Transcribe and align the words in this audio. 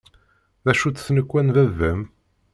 D 0.63 0.65
acu-tt 0.71 1.03
tnekwa 1.07 1.41
n 1.41 1.47
baba-m? 1.55 2.01